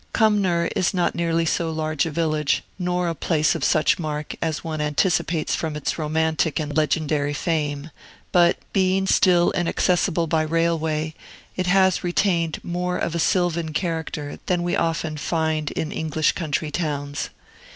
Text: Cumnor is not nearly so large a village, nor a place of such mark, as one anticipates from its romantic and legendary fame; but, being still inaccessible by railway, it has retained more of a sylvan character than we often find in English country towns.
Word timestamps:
Cumnor 0.13 0.67
is 0.75 0.95
not 0.95 1.13
nearly 1.13 1.45
so 1.45 1.69
large 1.69 2.07
a 2.07 2.09
village, 2.09 2.63
nor 2.79 3.07
a 3.07 3.13
place 3.13 3.53
of 3.53 3.63
such 3.63 3.99
mark, 3.99 4.33
as 4.41 4.63
one 4.63 4.81
anticipates 4.81 5.53
from 5.53 5.75
its 5.75 5.99
romantic 5.99 6.59
and 6.59 6.75
legendary 6.75 7.33
fame; 7.35 7.91
but, 8.31 8.57
being 8.73 9.05
still 9.05 9.51
inaccessible 9.51 10.25
by 10.25 10.41
railway, 10.41 11.13
it 11.55 11.67
has 11.67 12.03
retained 12.03 12.57
more 12.63 12.97
of 12.97 13.13
a 13.13 13.19
sylvan 13.19 13.73
character 13.73 14.39
than 14.47 14.63
we 14.63 14.75
often 14.75 15.17
find 15.17 15.69
in 15.69 15.91
English 15.91 16.31
country 16.31 16.71
towns. 16.71 17.29